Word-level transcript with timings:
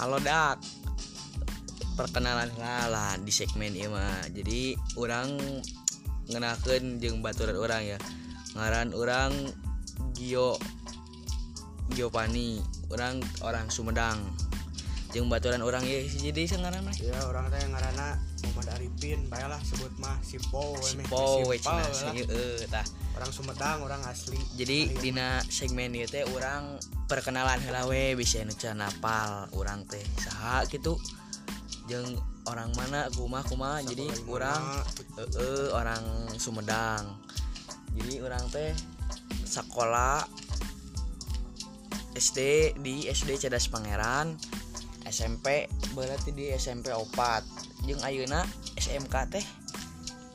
Halo 0.00 0.16
dak. 0.16 0.56
Perkenalan 1.92 2.48
ngalah 2.56 3.20
di 3.20 3.28
segmen 3.28 3.76
Ima 3.76 4.24
jadi 4.32 4.72
orang 4.96 5.36
ngenaken 6.32 6.96
jeng 6.96 7.20
baturan 7.20 7.60
orang 7.60 7.84
ya. 7.84 7.98
Ngaran 8.56 8.96
orang 8.96 9.36
Gio 10.16 10.56
Giovanni. 11.92 12.64
Orang 12.88 13.20
orang 13.44 13.68
Sumedang. 13.68 14.24
Jeng 15.12 15.28
baturan 15.28 15.60
orang 15.60 15.84
ya 15.84 16.00
jadi 16.00 16.48
ngaran 16.48 16.80
mah. 16.80 16.96
Ya 16.96 17.20
orang 17.28 17.52
teh 17.52 17.60
ngarana 17.60 18.16
Muhammad 18.40 18.80
Arifin 18.80 19.28
baiklah 19.28 19.60
sebut 19.60 19.92
mah. 20.00 20.16
Si 20.24 20.40
Pow 20.48 20.80
si 20.80 20.96
Pow 21.12 21.44
eh 21.52 22.64
tah. 22.72 22.88
orang 23.20 23.36
Sumedang 23.36 23.78
orang 23.84 24.02
asli. 24.08 24.40
Jadi 24.56 24.96
Ayo. 24.96 25.00
Dina 25.04 25.44
segmen 25.52 25.92
itu 25.92 26.08
teh 26.08 26.24
orang 26.24 26.80
perkenalan 27.04 27.60
helawe 27.60 28.16
bisa 28.16 28.40
nuca 28.48 28.72
napal 28.72 29.44
orang 29.52 29.84
teh 29.84 30.00
saha 30.24 30.64
gitu 30.72 30.96
jeng 31.84 32.16
orang 32.48 32.72
mana 32.72 33.12
kumaha 33.12 33.44
kumaha 33.44 33.84
jadi 33.84 34.08
orang 34.24 34.64
e 35.20 35.24
-e, 35.36 35.48
orang 35.76 36.32
Sumedang. 36.40 37.20
Jadi 37.92 38.24
orang 38.24 38.44
teh 38.48 38.72
sekolah 39.44 40.24
SD 42.16 42.72
di 42.80 43.04
SD 43.04 43.36
Cadas 43.36 43.68
Pangeran 43.68 44.32
SMP 45.04 45.68
berarti 45.92 46.32
di 46.32 46.48
SMP 46.56 46.88
opat. 46.96 47.44
Jeng 47.84 48.00
Ayuna 48.00 48.48
SMK 48.80 49.14
teh 49.28 49.44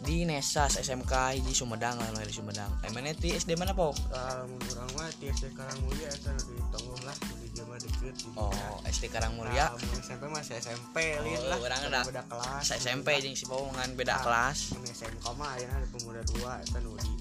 di 0.05 0.21
Nesas 0.23 0.77
SMK 0.77 1.41
di 1.41 1.51
Sumedang 1.51 1.97
lah 1.97 2.13
di 2.21 2.29
Sumedang. 2.29 2.69
Emangnya 2.85 3.17
di 3.17 3.33
SD 3.33 3.57
mana 3.57 3.73
po 3.73 3.89
Ah, 4.13 4.45
mun 4.45 4.61
urang 4.69 4.85
mah 4.93 5.09
ti 5.17 5.27
SD 5.27 5.49
Karangmulia 5.51 6.07
nu 6.13 6.37
di 6.45 6.55
Tonggong 6.69 7.01
lah 7.03 7.15
di 7.41 7.47
Jema 7.51 7.75
deket 7.81 8.15
oh 8.37 8.77
SD 8.85 9.09
Karangmulia? 9.09 9.73
Nah, 9.73 9.99
SMP 9.99 10.23
mah 10.29 10.41
SMP 10.45 10.97
lihat 11.25 11.41
Oh, 11.41 11.49
lah. 11.49 11.57
urang 11.57 11.79
Karena 11.81 11.99
ada 11.99 12.07
beda 12.07 12.23
kelas 12.29 12.65
SMP 12.77 13.07
jeung 13.19 13.33
si 13.33 13.49
Pau 13.49 13.65
ngan 13.65 13.97
beda 13.97 14.13
Ah. 14.13 14.21
kelas. 14.21 14.57
mun 14.77 14.85
SMK 14.85 15.25
mah 15.33 15.49
ayeuna 15.57 15.75
ada 15.75 15.87
pemuda 15.89 16.21
dua 16.29 16.51
eta 16.61 16.77
nu 16.79 16.93
di 16.95 17.11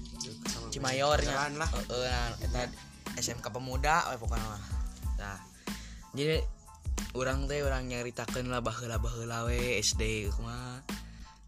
Cimayornya 0.69 1.33
lah. 1.57 1.69
Heeh, 1.89 2.05
nah, 2.05 2.29
eta 2.37 2.61
SMK 3.17 3.45
pemuda 3.49 4.13
we 4.13 4.15
pokoknya 4.15 4.45
mah. 4.45 4.61
Nah 5.17 5.37
jadi 6.13 6.39
orang 7.15 7.47
teh 7.47 7.59
orang 7.59 7.87
nyaritakeun 7.87 8.47
lah 8.47 8.61
baheula 8.61 8.99
baheula 8.99 9.47
we 9.47 9.79
SD 9.79 10.31
kumaha 10.31 10.79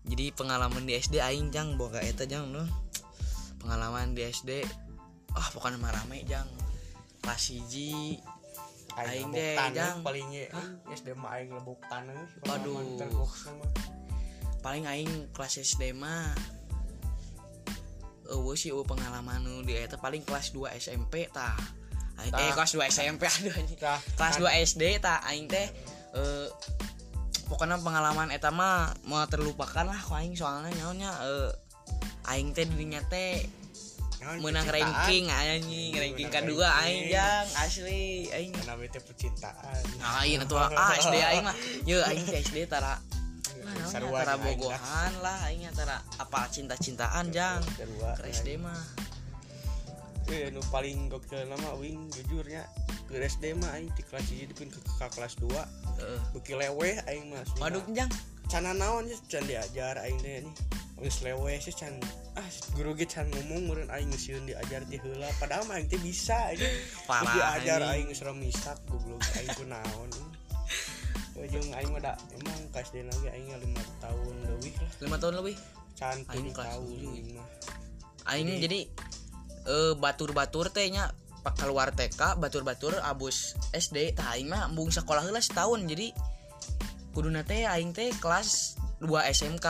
jadi 0.08 0.32
pengalaman 0.34 0.88
di 0.88 0.96
SD 0.96 1.20
aing 1.20 1.52
jang. 1.52 1.76
Boga 1.76 2.00
eta 2.00 2.24
jang 2.24 2.52
nu. 2.52 2.64
Pengalaman 3.60 4.16
di 4.16 4.24
SD 4.24 4.64
ah 5.36 5.48
pokoknya 5.54 5.78
mah 5.78 5.92
rame 5.94 6.24
jang. 6.26 6.48
Kelas 7.22 7.52
hiji 7.52 8.18
Aing 8.98 9.30
deh, 9.30 9.54
Jang. 9.78 10.02
paling 10.02 10.26
ye 10.34 10.50
SD 10.90 11.14
mah 11.14 11.38
aing 11.38 11.54
lebok 11.54 11.78
taneuh. 11.86 12.18
Waduh. 12.50 13.30
paling 14.66 14.90
aing 14.90 15.30
kelas 15.38 15.62
SD 15.62 15.94
mah 15.94 16.34
eueuh 18.28 18.58
sih 18.58 18.74
eueuh 18.74 18.82
pengalaman 18.82 19.46
nu 19.46 19.62
di 19.62 19.78
eta. 19.78 20.02
Paling 20.02 20.26
kelas 20.26 20.50
2 20.50 20.74
SMP 20.82 21.30
tah 21.30 21.54
Aing- 22.18 22.34
eh 22.34 22.50
kelas 22.58 22.74
2 22.74 22.90
SMP 22.90 23.30
aduh 23.30 23.54
kelas 24.18 24.36
kan. 24.42 24.50
2 24.50 24.66
SD 24.66 24.84
tah 24.98 25.22
aing 25.30 25.46
teh 25.46 25.70
eh 26.18 26.48
pokoknya 27.48 27.80
pengalaman 27.80 28.30
eta 28.30 28.52
mah 28.52 28.92
mau 29.08 29.24
terlupakan 29.26 29.88
lah 29.88 30.00
aing 30.20 30.36
soalnya 30.36 30.72
nyaonya 30.76 31.12
eh 31.24 31.52
aing 32.28 32.52
teh 32.52 32.68
dirinya 32.68 33.00
teh 33.08 33.48
menang 34.44 34.68
ranking 34.68 35.32
anjing 35.32 35.96
ranking 35.96 36.28
kedua 36.28 36.68
aing 36.84 37.08
jang 37.08 37.48
asli 37.64 38.28
aing. 38.28 38.52
Namanya 38.68 39.00
teh 39.00 39.04
percintaan. 39.04 39.82
Nah 40.04 40.28
iya 40.28 40.44
tuh 40.44 40.60
ah 40.60 40.92
SD 41.00 41.16
aing 41.16 41.44
mah. 41.48 41.56
Ye 41.88 41.98
aing 42.04 42.26
teh 42.28 42.44
SD 42.44 42.68
tara 42.68 43.00
Nah, 43.68 43.84
Sarua 43.84 44.24
tara 44.24 44.40
bogohan 44.40 45.12
lah 45.20 45.52
aing 45.52 45.68
tara 45.76 46.00
apa 46.20 46.48
cinta-cintaan 46.48 47.36
jang. 47.36 47.60
ke 48.16 48.24
SD 48.32 48.56
mah. 48.60 48.80
Eh 50.32 50.52
nu 50.52 50.64
paling 50.72 51.08
gokil 51.12 51.48
nama 51.48 51.76
wing 51.76 52.08
jujurnya 52.12 52.64
ke 53.08 53.16
SD 53.24 53.56
mah 53.56 53.72
aing 53.80 53.90
di 53.96 54.04
kelas 54.04 54.28
1 54.28 54.52
dipin 54.52 54.68
ke, 54.68 54.80
ke 54.84 55.08
kelas 55.16 55.40
2 55.40 55.48
Heeh. 55.48 56.20
beki 56.36 56.54
leweh 56.60 57.00
aing 57.08 57.32
mah 57.32 57.42
waduh 57.58 57.82
jang. 57.96 58.12
Cana 58.48 58.72
naon 58.72 59.08
sih? 59.12 59.20
Can 59.28 59.44
diajar 59.44 60.00
aing 60.04 60.20
teh 60.24 60.44
nih 60.44 60.56
geus 60.98 61.22
leweh 61.22 61.56
sih 61.62 61.76
can 61.76 61.94
ah 62.40 62.48
guru 62.74 62.98
ge 62.98 63.06
can 63.06 63.28
ngomong 63.30 63.70
meureun 63.70 63.90
aing 63.92 64.12
sieun 64.16 64.44
diajar 64.48 64.84
ti 64.88 65.00
heula. 65.00 65.28
Padahal 65.40 65.68
mah 65.68 65.80
aing 65.80 65.88
teh 65.92 66.00
bisa 66.00 66.56
aja. 66.56 66.68
Parah, 67.08 67.60
diajar 67.60 67.80
aing 67.92 68.08
geus 68.12 68.24
remisak 68.24 68.80
goblok. 68.88 69.20
Aing 69.36 69.52
ku 69.56 69.64
naon 69.68 70.10
Ujung 71.38 71.70
aing 71.76 71.92
mah 71.94 72.02
da 72.02 72.14
emang 72.34 72.60
kelas 72.74 72.90
SD 72.90 73.06
lagi 73.06 73.28
aing 73.30 73.46
5 73.52 74.04
tahun 74.04 74.34
leuwih 74.48 74.74
lah. 74.80 74.92
Lima 75.06 75.18
tahun 75.22 75.34
lebih? 75.44 75.56
Can 75.98 76.18
Aing 76.30 76.46
tujuh 76.50 76.54
kelas 76.54 76.68
tahun 76.72 76.86
tujuh. 76.88 77.46
aing 78.28 78.48
jadi 78.60 78.80
eh 79.68 79.94
batur-batur 80.00 80.72
teh 80.72 80.88
nya 80.88 81.12
pak 81.12 81.27
keluar 81.56 81.96
TK 81.96 82.36
batur-batur 82.36 83.00
abus 83.00 83.56
SD 83.72 84.18
aing 84.18 84.52
mah 84.52 84.68
embung 84.68 84.92
sekolah 84.92 85.24
heula 85.24 85.40
setahun. 85.40 85.86
Jadi 85.86 86.12
kuduna 87.14 87.42
teh 87.42 87.64
aing 87.64 87.96
teh 87.96 88.12
kelas 88.18 88.76
2 89.00 89.08
SMK 89.32 89.68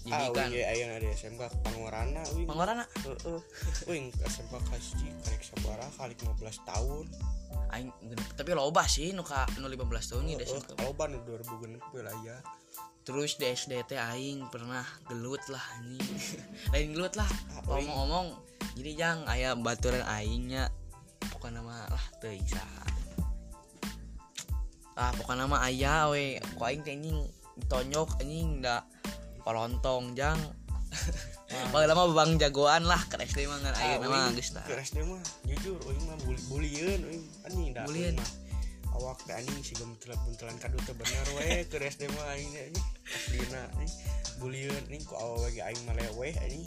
jadi 0.00 0.16
ah, 0.16 0.32
kan 0.32 0.48
wing, 0.48 0.64
ayeuna 0.64 0.96
di 0.96 1.12
SMK 1.12 1.60
Pangorana 1.60 2.24
wing 2.32 2.48
pangorana? 2.48 2.84
Heeh. 3.04 3.40
Wing 3.84 4.08
SMK 4.16 4.54
kelas 4.64 4.86
di 4.96 5.12
karek 5.12 5.42
sabaraha 5.44 5.92
kali 5.92 6.14
15 6.16 6.40
tahun. 6.64 7.04
aing 7.70 7.92
tapi 8.34 8.50
loba 8.56 8.82
sih 8.88 9.12
nu 9.12 9.22
ka 9.22 9.44
nu 9.60 9.68
15 9.68 9.76
tahun 9.86 10.24
ieu 10.26 10.38
di 10.40 10.48
SMK 10.48 10.72
Kalau 10.74 10.96
ban 10.96 11.12
2000 11.12 12.00
lah 12.00 12.16
ya. 12.24 12.36
terus 13.04 13.36
di 13.36 13.44
SD 13.46 13.84
teh 13.84 14.00
aing 14.00 14.48
pernah 14.48 14.82
gelut 15.04 15.44
lah 15.52 15.62
anjing. 15.76 16.00
Lain 16.72 16.96
gelut 16.96 17.14
lah 17.14 17.28
Ah, 17.52 17.60
ngomong-ngomong 17.68 18.26
jadi 18.74 18.90
jang 18.96 19.18
aya 19.28 19.52
baturan 19.52 20.00
aingnya 20.08 20.72
bukan 21.40 21.56
namalah 21.56 22.04
teisa 22.20 22.60
ah 25.00 25.08
bukan 25.16 25.40
nama 25.40 25.64
ayah 25.72 26.12
we 26.12 26.36
kok 26.36 26.68
aing 26.68 26.84
teh 26.84 26.92
anjing 26.92 27.24
tonyok 27.64 28.20
anjing 28.20 28.60
da 28.60 28.84
polontong 29.40 30.12
jang 30.12 30.36
Paling 31.50 31.88
lama 31.90 32.14
bang 32.14 32.38
jagoan 32.38 32.86
lah 32.86 33.02
ke 33.10 33.18
SD 33.26 33.46
mah 33.50 33.58
ngan 33.58 33.74
ah, 33.74 33.82
ayeuna 33.82 34.06
mah 34.06 34.30
geus 34.34 34.54
tah. 34.54 34.62
Ke 34.66 34.78
SD 34.78 35.02
mah 35.02 35.18
jujur 35.46 35.78
uing 35.82 36.02
mah 36.06 36.18
bulieun 36.46 37.00
uing 37.10 37.24
anjing 37.46 37.74
da. 37.74 37.82
Bulieun. 37.90 38.14
Awak 38.94 39.18
teh 39.26 39.34
anjing 39.34 39.58
si 39.62 39.74
buntelan-buntelan 39.78 40.56
kadu 40.62 40.78
teh 40.86 40.94
bener 40.94 41.26
we 41.34 41.66
ke 41.66 41.78
SD 41.78 42.06
mah 42.14 42.26
aing 42.34 42.54
anjing. 42.54 42.86
Dina 43.34 43.66
anjing 43.78 43.98
bulieun 44.38 44.82
anjing 44.86 45.02
ku 45.02 45.14
awewe 45.18 45.50
ge 45.50 45.62
aing 45.62 45.82
mah 45.86 45.94
leweh 45.98 46.34
anjing. 46.38 46.66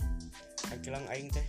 Akilang 0.72 1.04
aing 1.12 1.32
teh 1.32 1.44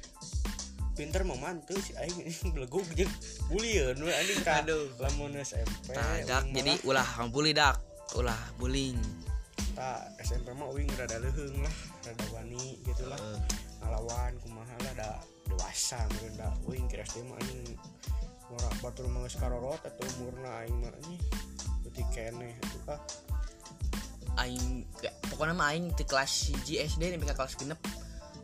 pinter 0.94 1.27
mah 1.27 1.37
mantu 1.37 1.75
si 1.82 1.93
aing. 1.99 2.31
Belegug 2.55 2.87
jeung 2.94 3.10
bulieun 3.50 3.99
we 3.99 4.15
anjing 4.15 4.41
ka 4.47 4.62
Aduh. 4.62 4.88
lamun 5.03 5.34
SMP 5.43 5.93
Tah, 5.93 6.22
dak 6.25 6.47
jadi 6.55 6.78
ulah 6.87 7.06
bully 7.28 7.50
dak 7.50 7.82
ulah 8.15 8.38
bullying. 8.56 8.99
Tak 9.75 10.15
SMP 10.22 10.55
mah 10.55 10.71
wing 10.71 10.87
rada 10.94 11.19
leheung 11.19 11.59
lah 11.59 11.77
rada 12.06 12.25
wani 12.31 12.78
gitu 12.87 13.05
lah. 13.10 13.19
Heeh. 13.19 13.38
ngalawan 13.84 14.32
kumaha 14.41 14.77
lah 14.87 14.93
da 14.97 15.09
dewasa 15.50 15.99
meureun 16.15 16.34
da. 16.38 16.49
Wing 16.71 16.87
kira 16.87 17.03
SD 17.03 17.26
mah 17.26 17.37
anjing 17.43 17.75
mora 18.49 18.71
batur 18.78 19.11
mah 19.11 19.26
geus 19.26 19.37
karorot 19.37 19.82
atau 19.82 20.06
umurna 20.16 20.62
aing 20.62 20.78
mah 20.78 20.94
anjing 20.94 21.19
beuti 21.82 22.05
keneh 22.15 22.55
atuh 22.62 22.97
ah 22.97 23.00
aing 24.47 24.87
pokoknya 25.28 25.55
mah 25.59 25.75
aing 25.75 25.91
di 25.93 26.05
kelas 26.06 26.55
hiji 26.55 26.87
SD 26.87 27.19
ka 27.19 27.34
kelas 27.34 27.59
genep. 27.59 27.82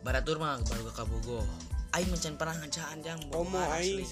Baratur 0.01 0.41
mah 0.41 0.57
baru 0.65 0.89
ke 0.89 0.93
Kabogo 0.97 1.45
aing 1.91 2.09
mencan 2.09 2.35
pernah 2.35 2.55
ngacaan 2.57 2.97
jang 3.01 3.19
bohongan 3.27 3.67
aing 3.77 4.07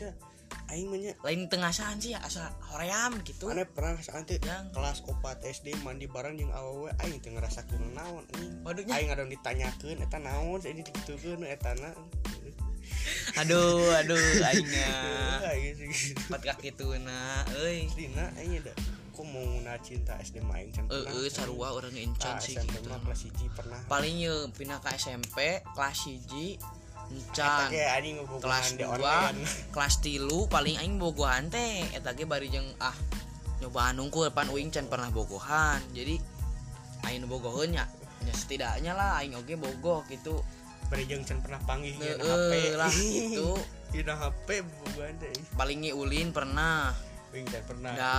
aing 0.69 0.86
mah 0.89 0.98
nya 0.98 1.13
lain 1.21 1.45
tengah 1.50 1.69
saan 1.69 1.98
sih 1.98 2.13
asa 2.13 2.50
hoream 2.74 3.21
gitu. 3.25 3.50
Mana 3.50 3.65
pernah 3.65 3.98
saat 4.01 4.25
itu 4.30 4.42
Yang. 4.45 4.69
kelas 4.74 4.98
4 5.01 5.45
SD 5.45 5.68
mandi 5.81 6.06
bareng 6.06 6.38
jeung 6.38 6.53
awewe 6.53 6.89
aing 7.01 7.18
teu 7.21 7.33
ngarasakeun 7.33 7.94
naon 7.94 8.21
anjing. 8.33 8.53
Waduh, 8.62 8.83
nya. 8.86 8.94
aing 8.98 9.09
ada 9.09 9.25
ditanyakeun 9.25 9.98
eta 9.98 10.18
naon 10.21 10.62
ini 10.62 10.81
digitukeun 10.81 11.42
eta 11.45 11.74
na. 11.77 11.89
Aduh 13.42 13.94
aduh 13.95 14.19
aingnya 14.44 14.89
aing 15.53 15.74
sih 15.77 16.13
empat 16.27 16.42
kaki 16.53 16.74
tuna 16.74 17.45
euy. 17.62 17.86
Dina 17.94 18.30
aing 18.38 18.62
ada 18.62 18.74
kok 19.09 19.25
mau 19.27 19.42
nguna 19.44 19.75
cinta 19.83 20.15
SD 20.18 20.39
mah 20.42 20.57
aing 20.57 20.69
eh 20.74 20.81
pernah. 20.86 21.12
eh 21.13 21.30
sarua 21.30 21.68
orang 21.75 21.94
encan 21.94 22.36
Ah, 22.36 22.42
sih 22.42 22.56
SMP 22.56 22.77
gitu. 22.77 22.89
mah 22.89 23.00
kelas 23.06 23.21
1 23.30 23.57
pernah. 23.57 23.80
Paling 23.86 24.15
ye 24.18 24.33
pindah 24.53 24.80
ke 24.81 24.89
SMP 24.98 25.62
kelas 25.74 26.00
hiji 26.06 26.57
encan 27.09 27.69
kelas 28.38 28.77
di 28.77 28.85
2 28.85 28.94
online. 28.94 29.41
kelas 29.73 29.95
tilu 30.00 30.45
paling 30.45 30.77
aing 30.77 31.01
bogohan 31.01 31.50
teh 31.50 31.89
eta 31.91 32.13
ge 32.13 32.29
bari 32.29 32.53
jeung 32.53 32.69
ah 32.77 32.94
nyobaan 33.59 33.97
nungku 33.97 34.23
depan 34.29 34.47
uing 34.53 34.69
can 34.69 34.85
pernah 34.85 35.09
bogohan 35.09 35.81
jadi 35.91 36.15
aing 37.09 37.25
nu 37.25 37.27
bogoheun 37.27 37.73
nya 37.73 37.89
nya 38.23 38.33
setidaknya 38.33 38.94
lah 38.94 39.19
aing 39.19 39.33
oge 39.35 39.57
bogoh 39.57 40.06
gitu 40.07 40.39
Bari 40.89 41.06
jeung 41.06 41.21
can 41.21 41.38
pernah 41.45 41.61
Heeh 41.61 41.94
ngeun 42.17 42.17
HP. 42.17 42.53
lah 42.73 42.89
gitu 42.89 43.50
Dina 43.94 44.13
HP 44.17 44.47
bogohan 44.65 45.13
teh. 45.21 45.33
paling 45.53 45.85
ulin 45.94 46.29
pernah 46.33 46.94
Wing 47.29 47.45
can 47.45 47.62
pernah. 47.65 47.94
da 47.94 48.15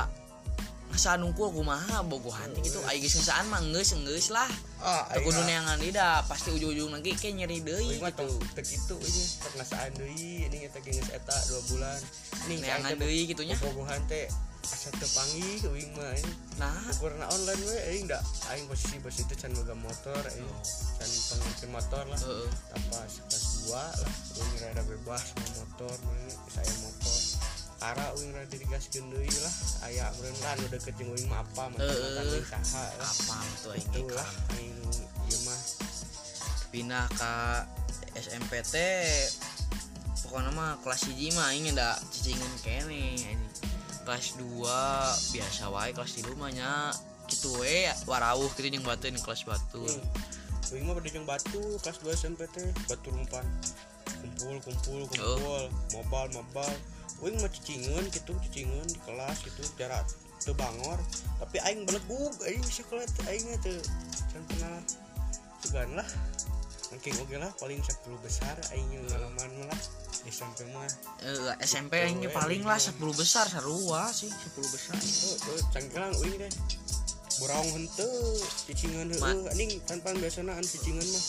masa 0.90 1.14
nungku 1.14 1.54
kumaha 1.54 2.02
bogohan 2.02 2.50
gitu. 2.58 2.82
Aing 2.90 2.98
geus 2.98 3.14
ngesaan 3.14 3.46
mah 3.46 3.62
geus 3.70 3.94
geus 3.94 4.28
lah. 4.34 4.50
Ah 4.82 5.06
teu 5.14 5.22
kudu 5.22 5.38
neangan 5.46 5.78
ida 5.78 6.26
pasti 6.26 6.50
ujung-ujung 6.50 6.90
lagi 6.90 7.14
kayak 7.14 7.46
nyeri 7.46 7.62
deui 7.62 7.94
Uing 7.94 8.02
mah 8.02 8.10
gitu. 8.10 8.26
teu 8.58 8.64
kitu 8.66 8.96
ini 8.98 9.22
teu 9.38 9.50
ngasaan 9.54 9.90
deui 9.94 10.50
ini 10.50 10.66
eta 10.66 10.82
geus 10.82 10.98
eta 11.14 11.36
2 11.46 11.70
bulan. 11.70 11.98
Ini 12.50 12.54
neangan 12.58 12.98
deui 12.98 13.30
gitunya. 13.30 13.54
bobogohan 13.62 14.02
teh 14.10 14.26
asa 14.66 14.90
teu 14.98 15.08
panggih 15.14 15.62
uing 15.70 15.90
mah 15.94 16.10
nah. 16.58 16.74
Ukurna 16.98 17.30
online 17.30 17.62
we 17.64 17.78
aing 17.94 18.06
da 18.10 18.18
aing 18.50 18.66
posisi 18.66 18.98
bos 18.98 19.14
itu 19.14 19.34
can 19.38 19.54
boga 19.54 19.78
motor 19.78 20.20
aing 20.26 20.50
can 20.98 21.06
pengikutin 21.06 21.70
motor 21.70 22.04
lah. 22.10 22.18
Heeh. 22.18 22.50
Apa 22.74 22.98
kelas 23.06 23.46
2 23.70 23.78
lah 23.78 23.94
uing 24.42 24.54
rada 24.58 24.82
bebas 24.90 25.24
motor 25.54 25.94
saya 26.50 26.72
motor 26.82 27.19
Ara 27.80 28.06
uing 28.20 28.30
rada 28.36 28.52
digaskeun 28.52 29.08
deui 29.08 29.32
lah 29.40 29.54
aya 29.88 30.04
meureun 30.20 30.36
nu 30.60 30.66
deket 30.68 30.94
jeung 31.00 31.10
uing 31.16 31.26
mah 31.32 31.40
apa 31.40 31.72
mah 31.72 31.80
uing 31.80 32.44
saha 32.44 32.84
apa 33.00 33.36
tuh 33.64 33.72
aing 33.72 34.08
lah 34.12 34.28
aing 34.56 34.76
ieu 35.26 35.38
mah. 35.48 35.60
Pindah 36.68 37.08
ke 37.16 37.34
SMPT 38.20 38.74
pokoknya 40.28 40.52
mah 40.52 40.76
kelas 40.84 41.08
hiji 41.08 41.32
mah 41.32 41.56
aing 41.56 41.72
da 41.72 41.96
cicingan 42.12 42.52
kene 42.60 43.16
anjing. 43.16 43.40
kelas 44.10 44.34
2 44.42 45.38
biasa 45.38 45.70
wae 45.70 45.94
kelas 45.94 46.12
3 46.18 46.34
mah 46.34 46.50
nya 46.50 46.90
kitu 47.30 47.52
we 47.62 47.86
warawuh 48.10 48.50
kitu 48.58 48.74
jeung 48.74 48.82
batur 48.82 49.14
kelas 49.14 49.46
batu. 49.46 49.86
Hmm. 49.86 50.74
Uing 50.74 50.84
mah 50.84 50.98
pada 50.98 51.08
jeung 51.14 51.26
batu 51.28 51.62
kelas 51.78 51.96
2 52.02 52.10
SMP 52.18 52.40
teh 52.50 52.66
batu 52.90 53.08
rumpan. 53.14 53.46
Kumpul 54.20 54.56
kumpul 54.66 55.00
kumpul. 55.14 55.62
Mobal 55.94 56.26
mobal 56.34 56.74
Uing 57.18 57.36
mah 57.42 57.50
cicingeun 57.50 58.06
gitu 58.14 58.32
cicingeun 58.46 58.86
di 58.86 59.00
kelas 59.02 59.42
gitu 59.42 59.62
jarak 59.74 60.06
teu 60.40 60.54
bangor. 60.54 60.96
Tapi 61.42 61.58
aing 61.66 61.82
belegug 61.84 62.32
aing 62.46 62.62
sekolah 62.62 63.04
aing 63.26 63.46
teu 63.60 63.76
can 64.30 64.42
pernah 64.46 64.78
segan 65.60 65.90
lah. 65.98 66.08
Ranking 66.90 67.22
oke 67.22 67.36
lah 67.38 67.50
paling 67.62 67.78
10 67.78 68.18
besar 68.18 68.54
aing 68.74 68.90
ngalaman 69.06 69.50
lah 69.70 69.80
SMP 70.26 70.66
mah. 70.74 70.86
Eh, 71.22 71.54
SMP 71.62 72.02
aing 72.02 72.18
ge 72.18 72.30
paling 72.34 72.66
lah 72.66 72.76
10 72.76 72.98
besar 73.14 73.46
sarua 73.46 74.10
sih 74.10 74.30
10 74.30 74.74
besar. 74.74 74.98
Tuh 74.98 75.34
tuh 75.38 75.58
cangkelang 75.70 76.14
uing 76.18 76.34
teh 76.38 76.52
buraung 77.40 77.70
henteu 77.72 78.36
cicingan 78.68 79.08
heueuh. 79.08 79.48
Anjing 79.48 79.80
tanpa 79.88 80.12
biasana 80.12 80.60
an 80.60 80.64
cicingan 80.64 81.02
mah. 81.08 81.24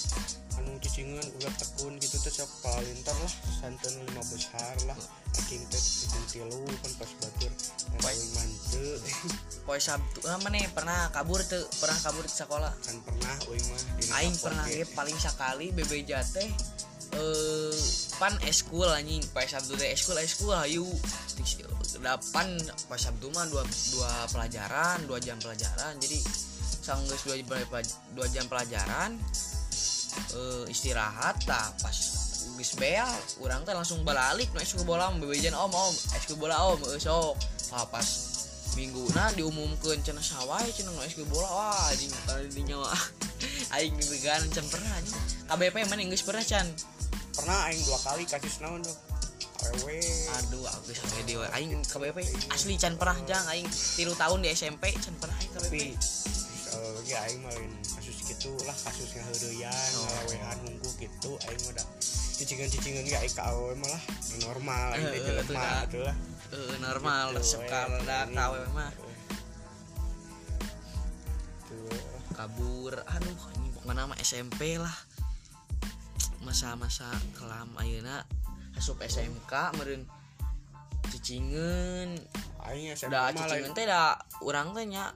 Anu 0.59 0.75
cicingan 0.83 1.23
ulah 1.39 1.55
tekun 1.55 1.95
gitu 2.03 2.19
teh 2.19 2.33
sok 2.35 2.51
palintar 2.59 3.15
lah 3.15 3.33
santen 3.63 3.95
lima 4.03 4.19
besar 4.27 4.75
lah. 4.91 4.99
Aking 5.39 5.63
teh 5.71 5.79
cicing 5.79 6.25
tilu 6.27 6.67
kan 6.67 6.91
pas 6.99 7.11
batur 7.23 7.51
Baik. 8.03 8.19
uing 8.19 8.31
manteu. 8.35 8.89
poe 9.65 9.79
sabtu 9.79 10.19
eh, 10.27 10.37
mana 10.43 10.59
pernah 10.75 11.07
kabur 11.15 11.39
tuh 11.47 11.63
pernah 11.79 11.95
kabur 12.03 12.27
di 12.27 12.35
sekolah. 12.35 12.73
Kan 12.83 12.99
pernah 13.07 13.35
uing 13.47 13.65
mah 13.71 13.81
aing 14.19 14.35
pernah 14.35 14.67
ge. 14.67 14.83
paling 14.91 15.15
sekali 15.15 15.71
BB 15.71 16.11
teh 16.11 16.49
eh 17.15 17.75
pan 18.19 18.35
eskul 18.43 18.91
anjing. 18.91 19.23
Pas 19.31 19.47
sabtu 19.47 19.79
teh 19.79 19.87
eskul 19.95 20.19
eskul 20.19 20.51
ayu 20.59 20.83
depan 22.01 22.48
pas 22.89 23.00
sabtu 23.00 23.30
mah 23.31 23.45
dua 23.48 23.63
dua 23.94 24.12
pelajaran 24.33 24.98
dua 25.06 25.21
jam 25.21 25.38
pelajaran. 25.38 25.95
Jadi 26.01 26.19
sanggeus 26.81 27.21
dua, 27.24 27.38
dua 28.18 28.27
jam 28.33 28.45
pelajaran 28.50 29.15
eh 30.36 30.63
istirahat 30.68 31.39
tah 31.48 31.71
pas 31.80 31.98
geus 32.57 32.74
beal 32.75 33.07
urang 33.39 33.63
teh 33.63 33.71
langsung 33.71 34.03
balik 34.03 34.51
nu 34.51 34.59
eskul 34.59 34.83
bola 34.83 35.07
bebejan 35.15 35.56
om 35.56 35.71
om 35.71 35.94
eskul 36.18 36.36
bola 36.36 36.57
om 36.74 36.81
sok. 37.00 37.38
Ah 37.71 37.88
pas 37.88 38.03
minggu 38.75 39.03
nah 39.15 39.31
diumumkan 39.36 40.00
cenah 40.03 40.24
sawai 40.24 40.68
cenah 40.74 40.92
nu 40.92 41.01
eskul 41.07 41.24
bola 41.31 41.48
wah 41.48 41.88
anjing 41.94 42.12
kada 42.27 42.50
di 42.50 42.62
nyawa. 42.68 42.92
Aing 43.77 43.95
dibegan 43.95 44.44
can 44.51 44.65
pernah 44.68 44.92
anjing. 45.00 45.21
KBP 45.48 45.75
mana 45.88 46.03
geus 46.12 46.25
pernah 46.27 46.44
can 46.44 46.68
pernah 47.31 47.71
aing 47.71 47.81
dua 47.88 48.00
kali 48.03 48.24
kasus 48.27 48.59
naon 48.59 48.83
tuh 48.83 49.10
aduh 50.31 50.65
aku 50.65 50.89
sampai 50.91 51.21
di 51.23 51.35
aing 51.37 51.85
KBP 51.85 52.17
asli 52.49 52.75
can 52.75 52.97
pernah 52.97 53.17
jang 53.23 53.45
aing. 53.47 53.67
Tilu 53.69 54.13
tahun 54.13 54.41
di 54.41 54.49
SMP 54.51 54.93
can 54.97 55.13
pernah 55.17 55.37
aing 55.37 55.51
KBP 55.53 55.75
lagi 56.71 57.13
aing 57.13 57.41
malin 57.43 57.71
kasus 57.83 58.23
gitu 58.23 58.55
lah 58.63 58.73
kasus 58.73 59.11
ngaheureyan 59.11 59.89
Oh. 59.91 60.07
ngalawean 60.07 60.57
nunggu 60.63 60.89
gitu 60.97 61.35
aing 61.45 61.61
da 61.75 61.83
cicingan-cicingan 62.39 63.03
ge 63.03 63.17
aing 63.19 63.35
ka 63.35 63.51
awewe 63.51 63.75
mah 63.75 63.91
lah 63.91 64.01
normal 64.47 64.85
aing 64.95 65.05
teh 65.05 65.19
Eh, 65.19 65.23
jelema 65.43 65.67
atuh 65.83 66.01
lah. 66.07 66.15
Eh, 66.51 66.75
normal 66.79 67.25
Gitu, 67.31 67.37
resep 67.43 67.61
kalda 67.67 68.19
kawe 68.31 68.59
mah. 68.71 68.91
Tuh. 71.67 71.99
kabur. 72.31 72.93
Aduh 72.95 73.39
ini 73.59 73.67
pokoknya 73.75 74.07
nama 74.07 74.15
SMP 74.23 74.79
lah. 74.79 74.95
Masa-masa 76.41 77.11
kelam 77.35 77.75
ayeuna 77.77 78.23
asup 78.77 78.97
SMK 79.03 79.53
da 83.12 83.31
mah 83.33 83.45
lain. 83.45 83.68
cicingeun 83.68 83.73
teh 83.75 83.85
da 83.89 84.15
urang 84.45 84.71
teh 84.71 84.85
nya 84.88 85.12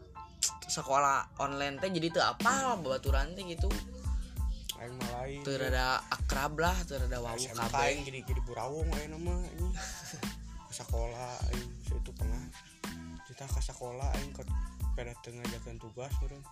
sekolah 0.66 1.40
online 1.40 1.78
teh 1.80 1.90
jadi 1.94 2.08
teu 2.12 2.24
apal 2.24 2.82
babaturan 2.82 3.38
teh 3.38 3.46
gitu. 3.48 3.70
Aing 4.82 4.96
mah 5.00 5.10
lain. 5.22 5.40
Teu 5.46 5.56
rada 5.56 6.04
akrab 6.12 6.58
lah 6.60 6.76
teu 6.84 7.00
rada 7.00 7.18
wawuh 7.22 7.40
SMK 7.40 7.76
aing 7.80 8.02
kabeh. 8.04 8.08
jadi 8.12 8.20
jadi 8.28 8.42
burawong 8.44 8.90
aing 8.92 9.16
mah 9.16 9.40
ini 9.56 9.68
sekolah 10.80 11.32
aing 11.54 11.72
itu 11.88 12.12
pernah 12.12 12.44
kita 13.26 13.48
ke 13.48 13.60
sekolah 13.64 14.12
aing 14.20 14.32
ke 14.36 14.44
pada 14.96 15.12
tengah 15.24 15.44
jalan 15.52 15.76
tugas 15.80 16.12
meureun 16.24 16.44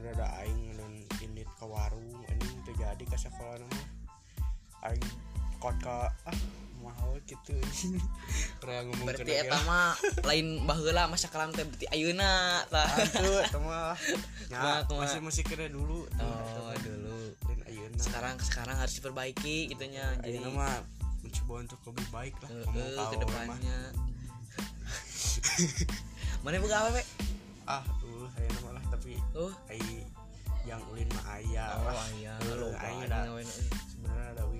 ada 0.00 0.28
aing 0.40 0.72
dan 0.76 0.92
ini 1.20 1.44
ke 1.44 1.64
warung 1.68 2.08
anjing 2.28 2.60
teu 2.64 2.72
jadi 2.76 3.04
ke 3.04 3.16
sekolah 3.16 3.60
nama 3.60 3.80
aing 4.88 5.08
kot 5.60 5.76
ka 5.84 6.08
ah 6.08 6.38
mahal 6.80 7.20
gitu. 7.28 7.52
Raya 8.64 8.88
ngomong 8.88 9.06
berarti 9.06 9.32
eta 9.36 9.58
mah 9.68 9.92
lain 10.24 10.64
baheula 10.64 11.06
masa 11.06 11.28
kelam 11.28 11.52
teh 11.52 11.68
berarti 11.68 11.86
ayeuna 11.92 12.64
tah 12.72 12.88
Aduh, 13.20 13.44
eta 13.44 13.60
mah. 13.60 13.94
Masih 15.04 15.20
masih 15.22 15.42
kira 15.46 15.68
dulu. 15.68 16.08
Oh 16.18 16.72
dulu. 16.80 17.36
dan 17.46 17.60
ayeuna. 17.68 18.00
Sekarang 18.00 18.34
sekarang 18.40 18.76
harus 18.80 18.96
diperbaiki 18.96 19.70
gitunya 19.70 20.08
jadi 20.24 20.40
ayeuna 20.40 20.50
mah 20.56 20.74
mencoba 21.20 21.54
untuk 21.68 21.80
lebih 21.92 22.06
baik 22.10 22.34
lah 22.40 22.50
ke 23.12 23.16
depannya. 23.20 23.78
Mana 26.42 26.56
buka 26.56 26.76
apa 26.88 26.90
Pe? 26.96 27.04
ah 27.70 27.84
uh 28.02 28.26
ayeuna 28.34 28.58
mah 28.66 28.72
lah 28.80 28.84
tapi 28.90 29.14
oh. 29.38 29.54
ai 29.70 29.78
yang 30.66 30.82
ulin 30.90 31.06
mah 31.14 31.38
aya 31.38 31.64
oh 31.78 32.02
ada 32.74 33.06
ada 33.06 33.20
sebenarnya 33.88 34.26
ada 34.34 34.44
wing 34.50 34.59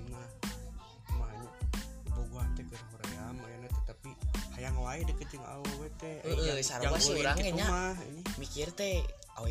hayang 4.61 4.77
wae 4.77 5.01
deket 5.01 5.27
jeung 5.33 5.41
awewe 5.41 5.89
teh 5.97 6.21
Eh, 6.21 6.37
eh, 6.53 6.61
sarua 6.61 6.93
sih 7.01 7.17
urang 7.17 7.33
nya. 7.41 7.65
mah 7.65 7.97
ini. 8.05 8.21
Mikir 8.37 8.69
teh 8.77 9.01
aww 9.33 9.49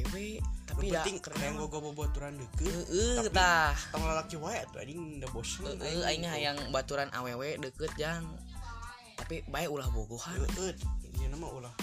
tapi 0.70 0.86
dah 0.94 1.02
penting 1.02 1.18
hayang 1.34 1.58
gogo 1.58 1.82
boboturan 1.82 2.38
deket 2.38 2.70
eh 2.94 3.18
tapi 3.18 3.34
tah. 3.34 3.74
tong 3.90 4.06
lalaki 4.06 4.38
wae 4.38 4.54
atuh 4.62 4.78
anjing 4.78 5.18
da 5.18 5.26
bosen 5.34 5.66
eh 5.82 6.06
aing 6.06 6.22
hayang 6.30 6.54
baturan 6.70 7.10
aww 7.10 7.26
deket 7.58 7.90
jang. 7.98 8.22
Tapi 9.18 9.42
baik 9.50 9.66
ulah 9.66 9.90
bogohan. 9.90 10.38
Heeh 10.46 10.78
ieu 11.18 11.26
nama 11.26 11.50
ulah. 11.50 11.74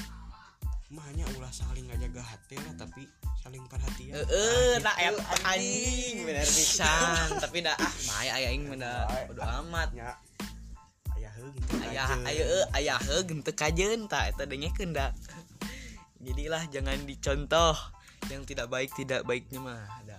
Mah 0.88 1.04
hanya 1.12 1.28
ulah 1.36 1.52
saling 1.52 1.84
ngajaga 1.84 2.24
hati 2.24 2.56
lah 2.64 2.80
tapi 2.80 3.04
saling 3.44 3.60
perhatian. 3.68 4.16
Eh 4.16 4.24
eh 4.24 4.74
Nah, 4.80 4.96
gitu, 4.96 5.20
anjing. 5.44 6.16
bener 6.24 6.48
pisan. 6.48 7.28
Tapi 7.44 7.60
dah 7.60 7.76
ah 7.76 7.92
aya 8.24 8.48
aing 8.56 8.72
mah 8.72 8.80
da 8.80 8.92
bodo 9.28 9.44
amat. 9.44 9.92
Nya 9.92 10.16
ayah 11.88 12.10
ayo 12.28 12.46
ayah 12.78 13.00
kajeun 13.56 14.06
tah 14.10 14.30
eta 14.30 14.46
dengekeun 14.46 14.92
da 14.96 15.12
jadilah 16.26 16.64
jangan 16.70 16.98
dicontoh 17.04 17.76
yang 18.28 18.44
tidak 18.44 18.68
baik 18.68 18.92
tidak 18.98 19.24
baiknya 19.24 19.62
mah 19.62 19.86
da 20.04 20.18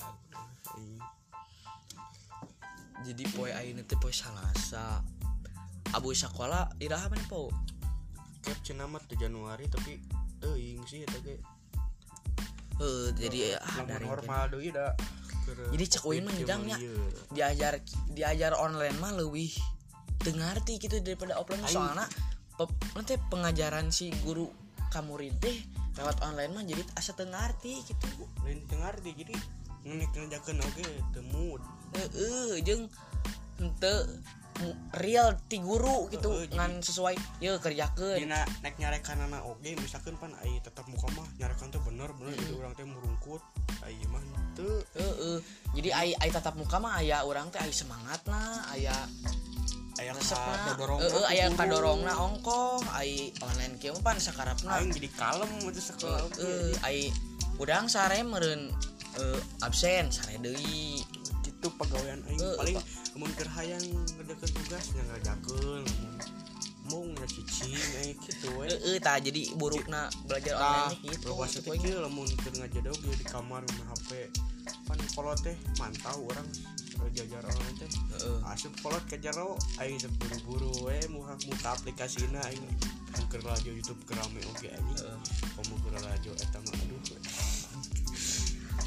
jadi 3.08 3.24
poe 3.32 3.48
ayeuna 3.48 3.80
teh 3.88 3.96
poe 3.96 4.12
salasa. 4.12 5.00
Abu 5.96 6.12
sekolah 6.12 6.68
iraha 6.76 7.08
mana 7.08 7.24
po? 7.24 7.48
Cap 8.44 8.60
cenah 8.60 8.84
tuh 9.08 9.16
Januari 9.16 9.64
tapi 9.72 9.96
teuing 10.44 10.84
sih 10.84 11.08
eta 11.08 11.16
ge. 11.24 11.40
Heuh, 12.78 13.10
jadi 13.16 13.58
ah 13.58 13.82
dari 13.88 14.06
normal 14.06 14.52
deui 14.52 14.70
da 14.70 14.94
Jadi 15.48 15.84
cek 15.88 16.04
uin 16.04 16.28
mah 16.28 16.36
Covid 16.36 16.44
ngidang 16.44 16.60
mah 16.60 16.68
nya. 16.68 16.76
ieu. 16.76 17.08
diajar 17.32 17.80
diajar 18.12 18.52
online 18.52 18.92
mah 19.00 19.16
lebih 20.28 20.44
dengarti 20.44 20.72
gitu 20.76 20.96
daripada 21.00 21.40
offline. 21.40 21.64
Soalnya 21.64 22.06
nanti 22.92 23.16
pengajaran 23.32 23.88
si 23.88 24.12
guru 24.20 24.52
kamurid 24.92 25.40
teh 25.40 25.56
lewat 25.96 26.20
online 26.22 26.52
mah 26.52 26.64
jadi 26.68 26.82
asa 26.94 27.16
tengarti 27.16 27.80
gitu. 27.88 28.06
Lain 28.44 28.60
teu 28.68 28.76
ngarti 28.76 29.10
jadi 29.16 29.34
ngenek 29.88 30.10
ngajakeun 30.12 30.60
oge 30.60 30.88
teu 31.16 31.24
mood. 31.32 31.60
Heeh 31.96 32.60
jeung 32.60 32.92
ente 33.58 33.94
real 34.98 35.38
ti 35.46 35.62
guru 35.62 36.10
gitu 36.10 36.34
jadi- 36.34 36.50
ngan 36.58 36.82
sesuai 36.82 37.14
ya 37.38 37.62
kerjakeun. 37.62 38.18
Dina 38.18 38.42
naik 38.62 38.74
nyarekan 38.82 39.22
anak 39.30 39.46
oke 39.46 39.70
misalkan 39.78 40.18
pan 40.18 40.34
ai 40.42 40.58
tetap 40.58 40.82
muka 40.90 41.06
mah 41.14 41.26
nyarekan 41.38 41.70
tuh 41.70 41.78
bener 41.86 42.10
bener 42.18 42.34
jadi 42.34 42.54
orang 42.58 42.74
teh 42.74 42.82
merungkut 42.82 43.42
ai 43.86 43.94
mah 44.10 44.22
teu 44.58 44.82
Heeh. 44.98 45.38
jadi 45.78 45.90
ai 45.94 46.10
ai 46.18 46.30
tatap 46.34 46.58
muka 46.58 46.82
mah 46.82 46.98
aya 46.98 47.22
orang 47.22 47.54
teh 47.54 47.62
ai 47.62 47.70
semangat 47.70 48.18
na 48.26 48.66
aya 48.74 48.94
aya 49.98 50.14
resepna 50.14 50.56
kadorong 50.72 51.00
heeh 51.02 51.24
aya 51.26 51.44
kadorongna 51.58 52.14
ongkoh 52.14 52.78
ai 52.94 53.34
online 53.42 53.74
kieu 53.82 53.92
mah 53.98 54.14
pan 54.14 54.18
sakarapna. 54.22 54.78
Aing 54.78 54.94
jadi 54.94 55.10
kalem 55.18 55.50
itu 55.66 55.82
sekolah 55.82 56.22
oke. 56.22 56.38
Heeh 56.38 56.70
ai 56.86 56.98
udang 57.58 57.90
sare 57.90 58.22
meureun 58.22 58.70
eh, 59.18 59.40
absen 59.66 60.06
sare 60.14 60.38
deui. 60.38 61.02
Itu 61.42 61.74
pegawaian 61.74 62.22
aing. 62.30 62.38
Heeh, 62.38 62.54
paling 62.54 62.76
mun 63.18 63.30
keur 63.34 63.50
hayang 63.58 63.82
ngerjakeun 64.22 64.50
tugas 64.54 64.84
nya 64.94 65.02
ngajakeun 65.10 65.82
mau 66.88 67.04
ngecicing 67.04 67.74
aing 68.00 68.16
kitu 68.22 68.48
we. 68.54 68.70
Heeh 68.70 68.96
tah 69.02 69.18
jadi 69.20 69.52
burukna 69.58 70.06
belajar 70.24 70.54
Nah, 70.56 70.88
online 70.88 71.10
gitu 71.10 71.34
luas 71.34 71.52
Itu 71.52 71.66
poin. 71.66 71.76
kecil 71.82 72.00
lamun 72.00 72.30
keur 72.38 72.54
ngajadog 72.62 72.96
di 73.02 73.24
kamar 73.26 73.60
main 73.66 73.84
HP. 73.92 74.30
Pan 74.86 74.96
kolot 75.12 75.36
teh 75.42 75.58
mantau 75.76 76.22
orang 76.30 76.46
eh, 76.48 76.87
jajar 77.14 77.42
orang 77.42 77.74
teh. 77.78 77.90
Uh. 78.22 78.38
asup 78.50 78.74
kolot 78.82 79.02
ke 79.06 79.16
jero 79.18 79.54
aing 79.82 79.98
teh 79.98 80.10
buru-buru 80.18 80.90
we 80.90 80.98
muha 81.10 81.34
muka 81.46 81.74
aplikasina 81.74 82.42
aing. 82.50 82.64
Keur 83.28 83.42
radio 83.44 83.74
YouTube 83.74 83.98
kerame 84.08 84.40
oge 84.54 84.70
anjing 84.70 85.04
uh. 85.04 85.18
komo 85.58 85.74
keur 85.82 85.98
radio 86.00 86.32
eta 86.34 86.58
mah 86.62 86.74
aduh. 86.74 87.00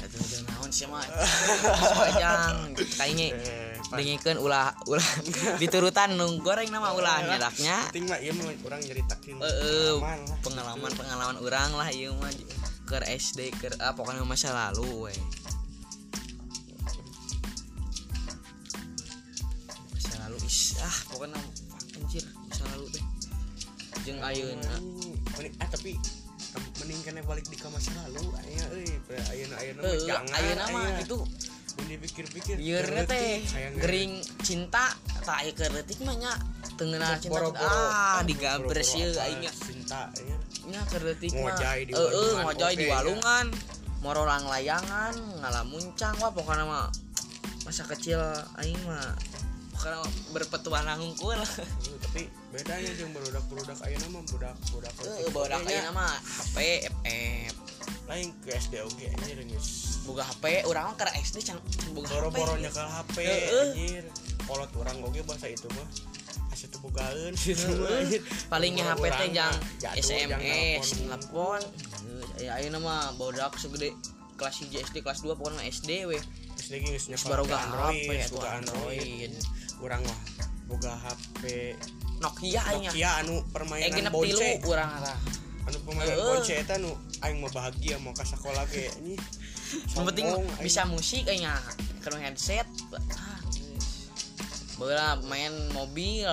Eta 0.02 0.16
udah 0.18 0.40
naon 0.50 0.70
sih 0.72 0.88
mah 0.90 1.04
Soalnya 1.94 2.58
Kayaknya 2.74 3.26
eh, 3.38 3.76
Dengikan 3.92 4.40
ulah 4.40 4.74
Ulah 4.90 5.04
Diturutan 5.62 6.18
nung 6.18 6.42
goreng 6.42 6.66
nama 6.72 6.90
ulah 6.96 7.22
Nyadaknya. 7.22 7.92
Penting 7.92 8.10
mah 8.10 8.18
Iya 8.18 8.32
mah 8.34 8.50
orang 8.66 8.80
nyeritakin 8.82 9.36
Pengalaman 10.42 10.90
Pengalaman 10.96 11.36
orang 11.38 11.70
lah 11.76 11.88
Iya 11.92 12.10
mah 12.18 12.32
Ker 12.88 13.04
SD 13.04 13.54
Ker 13.54 13.78
ah, 13.78 13.94
Pokoknya 13.94 14.26
masa 14.26 14.50
lalu 14.50 15.06
weh 15.06 15.18
lalu 20.32 20.48
is 20.48 20.80
ah 20.80 20.96
pokoknya 21.12 21.40
anjir 22.00 22.24
masa 22.48 22.64
lalu 22.72 22.86
teh 22.88 23.04
jeung 24.08 24.20
ayeuna. 24.24 24.72
Anjing, 24.80 25.14
mending- 25.36 25.56
ah 25.60 25.68
tapi 25.68 25.92
mending 26.80 27.00
kena 27.04 27.20
balik 27.28 27.44
di 27.52 27.56
ke 27.60 27.68
masa 27.68 27.92
lalu 28.08 28.32
aya 28.40 28.64
euy 28.72 28.88
ayeuna 29.28 29.54
ayeuna 29.60 29.80
mah 29.84 29.94
jangan 30.08 30.32
ayeuna 30.40 30.64
mah 30.72 30.82
aya. 30.88 31.00
gitu. 31.04 31.18
Mun 31.72 31.88
dipikir-pikir 31.88 32.56
Yeurna 32.60 33.08
teh 33.08 33.40
gering 33.80 34.20
cinta 34.44 34.92
tak 35.24 35.36
aya 35.44 35.52
keretik 35.52 36.00
mah 36.04 36.16
nya 36.16 36.32
teu 36.80 36.88
ngeunah 36.88 37.16
cinta 37.20 37.40
ah 37.60 38.20
sieun 38.80 39.12
apa, 39.12 39.24
aing 39.28 39.40
cinta 39.52 40.00
ya. 40.16 40.36
nya 40.72 40.80
keretik 40.88 41.32
mah. 41.36 41.56
Heeh, 41.56 42.32
ngojay 42.40 42.72
di 42.76 42.84
ya. 42.88 42.96
walungan 42.96 43.52
morolang 44.00 44.44
layangan 44.48 45.14
ngalamuncang 45.44 46.16
wah 46.20 46.32
pokoknya 46.32 46.64
mah 46.64 46.88
masa 47.62 47.86
kecil 47.86 48.18
aing 48.58 48.80
mah 48.82 49.14
pokoknya 49.82 49.98
mah 49.98 50.10
berpetualang 50.30 51.00
hungkul 51.02 51.34
Eh, 51.34 51.98
tapi 52.06 52.22
bedanya 52.54 52.90
jeung 52.94 53.10
budak-budak 53.10 53.78
ayeuna 53.82 54.06
mah 54.14 54.22
budak 54.30 54.54
budak 54.70 54.92
bawa 55.34 55.58
ayeuna 55.58 55.90
mah 55.90 56.14
HP 56.22 56.86
FF 56.86 57.54
lain 58.06 58.30
ke 58.46 58.54
SD 58.54 58.78
oge 58.78 59.10
anjir 59.10 59.42
geus 59.42 59.98
boga 60.06 60.22
HP 60.22 60.62
urang 60.70 60.94
mah 60.94 60.94
keur 60.94 61.10
SD 61.18 61.42
can 61.42 61.58
can 61.58 61.90
boga 61.98 62.06
HP 62.06 62.14
boro-boro 62.14 62.54
nyekel 62.62 62.86
HP 62.86 63.16
anjir. 63.26 64.04
Kolot 64.46 64.70
urang 64.78 64.96
oge 65.02 65.20
bahasa 65.26 65.50
itu 65.50 65.66
mah. 65.74 65.86
Asa 66.54 66.68
teu 66.70 66.78
bogaeun. 66.78 67.34
Palingnya 68.52 68.94
HP 68.94 69.02
teh 69.10 69.28
jang 69.34 69.54
SMS 69.98 70.94
telepon 71.02 71.62
ya 72.38 72.54
ayeuna 72.58 72.78
mah 72.78 73.02
bodak 73.18 73.58
segede 73.58 73.94
kelas 74.38 74.62
1 74.62 74.74
SD 74.90 74.96
kelas 75.02 75.26
2 75.26 75.34
pokoknya 75.34 75.66
SD 75.66 76.06
we. 76.06 76.18
SD 76.58 76.82
ge 76.82 76.94
geus 76.94 77.06
nyekel 77.10 77.28
baru 77.34 77.44
HP 77.50 78.30
Android 78.46 79.32
Geus 79.82 79.98
atuh 79.98 80.18
boga 80.70 80.94
mah 80.94 80.98
HP 81.10 81.42
Nokia 82.22 82.60
aing 82.70 82.86
Nokia 82.86 83.10
anu 83.18 83.42
permainan 83.50 83.98
tilu 83.98 84.14
bonce. 84.14 84.50
urang 84.62 84.90
eta 84.94 85.14
anu 85.66 85.78
permainan 85.82 86.14
Heeh. 86.14 86.28
bonce 86.30 86.54
eta 86.54 86.74
nu 86.78 86.90
aing 87.20 87.38
mah 87.42 87.50
bahagia 87.50 87.98
mau 87.98 88.14
ka 88.14 88.22
sakola 88.22 88.62
ge 88.70 88.86
ini 89.02 89.18
yang 89.98 90.04
penting 90.06 90.26
bisa 90.62 90.86
musik 90.86 91.26
kayaknya 91.26 91.58
kena 92.00 92.18
headset 92.22 92.66
ah. 93.18 93.40
Bola 94.78 95.14
main 95.28 95.52
mobil 95.74 96.26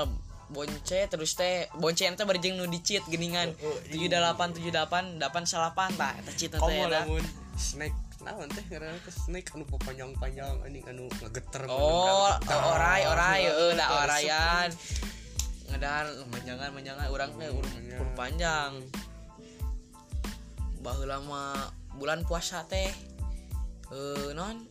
bonce 0.49 1.05
terus 1.09 1.37
teh 1.37 1.69
bonce 1.77 2.09
ente 2.09 2.25
berjeng 2.25 2.57
nu 2.57 2.65
dicit 2.65 3.05
geningan. 3.05 3.53
Tujuh 3.93 4.09
delapan 4.09 4.49
tujuh 4.49 4.73
delapan 4.73 5.21
delapan 5.21 5.43
salapan 5.45 5.93
tak 5.93 6.17
eta 6.25 6.31
cheat 6.33 6.51
teh 6.57 6.85
lamun 6.89 7.21
snack 7.53 7.93
tahun 8.19 8.47
teh 8.51 8.65
snack 9.07 9.55
anu 9.55 9.63
panjang-panjang 9.67 10.55
anjing 10.63 10.85
anu 10.91 11.07
ngageter 11.23 11.63
oh 11.71 12.35
orai 12.47 13.07
orai 13.07 13.41
heeh 13.47 13.71
da 13.79 13.85
orayan 14.03 14.69
ngedan 15.69 16.05
menjangan 16.33 16.69
menjangan 16.73 17.07
urang 17.13 17.31
teh 17.37 17.47
urang 17.47 18.13
panjang. 18.17 18.71
Baheula 20.83 21.19
lama 21.19 21.71
bulan 21.95 22.23
puasa 22.27 22.67
teh 22.67 22.91
eh 23.91 24.29
non? 24.35 24.67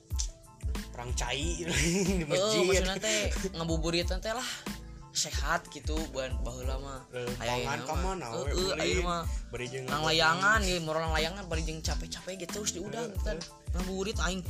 Perang 0.92 1.14
cai 1.14 1.62
di 1.68 2.24
masjid. 2.26 2.60
maksudnya 2.66 2.96
teh 3.00 3.32
ngabuburit 3.56 4.08
teh 4.08 4.32
lah. 4.34 4.50
Sehat 5.18 5.66
gitu 5.74 5.98
buat 6.14 6.30
baheula 6.46 6.78
mah. 6.78 7.02
Eh, 7.10 7.26
layangan 9.90 10.62
ieu 10.62 10.78
morong 10.86 11.10
layangan 11.10 11.42
bari 11.50 11.66
jeung 11.66 11.82
capek-capek 11.82 12.46
gitu 12.46 12.62
terus 12.62 12.72
diudang 12.78 13.10
Heeh, 13.10 13.24
kan. 13.26 13.38
ngabuburit 13.74 14.14
aing 14.22 14.46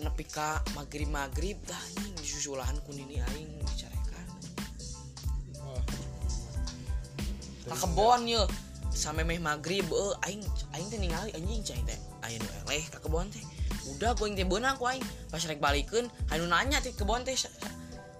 nepi 0.00 0.24
ka 0.24 0.64
magrib 0.72 1.12
magrib 1.12 1.60
dah 1.68 1.76
anjing 1.76 2.16
disusulahan 2.18 2.76
ku 2.88 2.96
nini 2.96 3.20
aing 3.20 3.48
dicarekan. 3.68 4.26
Ka 7.68 7.76
kebon 7.84 8.24
ye. 8.24 8.42
Sampai 8.94 9.26
meh 9.26 9.42
magrib 9.42 9.90
eh 9.90 10.12
aing 10.30 10.42
aing 10.72 10.88
teh 10.88 10.98
ningali 10.98 11.30
anjing 11.36 11.60
cai 11.60 11.82
teh. 11.84 12.00
Nu 12.24 12.48
eleh 12.64 12.84
ka 12.88 12.98
kebon 13.04 13.28
teh. 13.28 13.44
Udah 13.94 14.16
gue 14.16 14.32
teh 14.32 14.48
beunang 14.48 14.80
ku 14.80 14.88
aing. 14.88 15.04
Pas 15.28 15.42
rek 15.44 15.60
balikeun 15.60 16.08
anu 16.32 16.48
nanya 16.48 16.80
teh 16.80 16.94
kebon 16.96 17.26
teh 17.26 17.36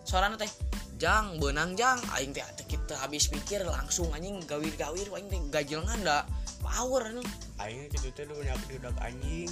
sorana 0.04 0.36
teh 0.36 0.50
jang 0.98 1.36
benang 1.42 1.74
jang 1.74 1.98
aing 2.14 2.30
teh 2.30 2.46
kita 2.70 2.94
habis 3.02 3.26
pikir 3.26 3.66
langsung 3.66 4.06
anjing 4.14 4.38
gawir-gawir 4.46 5.06
aing 5.10 5.26
teh 5.26 5.40
gajelengan 5.50 5.98
da 6.06 6.16
power 6.62 7.10
anu 7.10 7.22
aing 7.58 7.90
kitu 7.90 8.08
teh 8.14 8.24
udah 8.30 8.54
diudak 8.70 8.96
anjing 9.02 9.50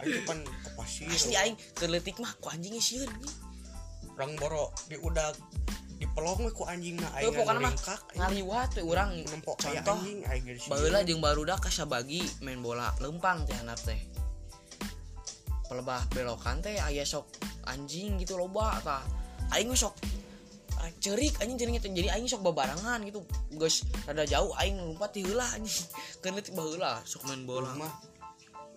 aing 0.00 0.24
pan 0.28 0.40
ke 0.40 0.68
pasir. 0.74 1.06
Asli 1.12 1.34
aing 1.36 1.56
keletik 1.76 2.16
mah 2.18 2.32
ku 2.40 2.48
anjingnya 2.48 2.80
sieun 2.80 3.08
anjing 3.08 3.34
orang 4.16 4.32
boro 4.40 4.72
diudak 4.88 5.36
dipelong 6.00 6.48
we 6.48 6.50
ku 6.56 6.64
anjing 6.64 6.96
mah 6.96 7.10
aing 7.20 7.30
pokokna 7.30 7.60
mah 7.60 7.74
ngaliwat 8.16 8.70
we 8.80 8.82
urang. 8.82 9.12
Nempok 9.28 9.60
contoh 9.60 9.96
anjing 10.00 10.20
aing 10.24 10.44
geus 10.48 10.66
baheula 10.72 11.04
jeung 11.04 11.20
barudak 11.20 11.60
kasabagi 11.60 12.24
main 12.40 12.64
bola 12.64 12.90
lempang 12.98 13.44
teh 13.44 13.56
anak 13.60 13.76
teh. 13.84 14.00
Pelebah 15.68 16.00
belokan 16.12 16.64
teh 16.64 16.80
aya 16.80 17.04
sok 17.04 17.28
anjing 17.68 18.16
gitu 18.20 18.40
loba 18.40 18.80
tah 18.80 19.04
aing 19.52 19.72
sok 19.76 20.13
rek 20.84 20.94
cerik 21.00 21.34
anjing 21.40 21.56
cerik 21.56 21.80
teh 21.80 21.90
jadi 21.90 22.08
aing 22.12 22.28
sok 22.28 22.44
babarengan 22.44 23.00
gitu. 23.08 23.24
Geus 23.56 23.88
rada 24.04 24.28
jauh 24.28 24.52
aing 24.60 24.76
lompat 24.76 25.16
ti 25.16 25.24
heula 25.24 25.48
anjing. 25.56 25.84
Keun 26.20 26.36
leutik 26.36 26.52
baheula 26.52 27.00
sok 27.08 27.24
main 27.24 27.48
bola. 27.48 27.72
Mah 27.72 27.92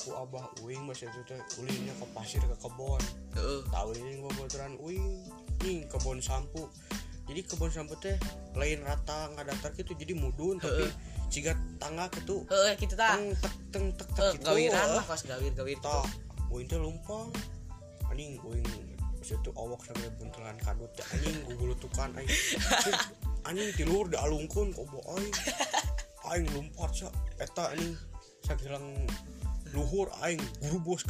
ku 0.08 0.16
abah 0.16 0.48
uing 0.64 0.88
mas 0.88 1.04
itu 1.04 1.20
teh 1.28 1.36
ulinya 1.60 1.92
ke 2.00 2.06
pasir 2.16 2.40
ke 2.40 2.56
kebon. 2.64 3.02
Heeh. 3.36 3.62
Tahu 3.68 3.90
ini 4.00 4.24
gua 4.24 4.32
bocoran 4.40 4.74
uing 4.80 5.06
nih 5.68 5.84
kebon 5.92 6.24
sampu. 6.24 6.72
Jadi 7.28 7.44
kebon 7.44 7.68
sampu 7.68 8.00
teh 8.00 8.16
lain 8.56 8.80
rata 8.88 9.28
nggak 9.36 9.46
datar 9.52 9.72
gitu 9.76 9.92
jadi 10.00 10.16
mudun 10.16 10.64
tapi 10.64 10.88
jika 11.28 11.52
tangga 11.76 12.08
gitu. 12.16 12.48
Heeh 12.48 12.80
kitu 12.80 12.96
tah 12.96 13.20
teng 13.20 13.36
tek 13.36 13.54
teng 13.74 13.86
tek 14.00 14.10
tek 14.16 14.34
gitu. 14.40 14.48
gawiran 14.48 14.88
mah 14.96 15.06
pas 15.06 15.20
gawir-gawir 15.20 15.76
gitu. 15.76 15.84
Tak 15.84 16.08
uing 16.48 16.66
teh 16.72 16.80
lumpang. 16.80 17.28
Anjing 18.08 18.40
uing 18.48 18.64
situ 19.24 19.50
awak 19.56 19.82
sampai 19.86 20.10
buntelan 20.18 20.58
kadut 20.62 20.92
teh 20.94 21.06
anjing 21.14 21.38
gua 21.46 21.56
bulutukan 21.58 22.10
aing. 22.18 22.32
Anjing 23.48 23.70
tilur 23.78 24.06
dialungkeun 24.12 24.76
kok 24.76 24.86
bo 24.90 25.00
aing. 25.18 25.34
Aing 26.28 26.46
lompat 26.52 26.92
sa. 26.94 27.10
Eta 27.40 27.74
anjing 27.74 27.96
sakilang 28.44 28.86
luhur 29.72 30.12
aing. 30.24 30.42
Guru 30.64 30.78
bos 30.84 31.02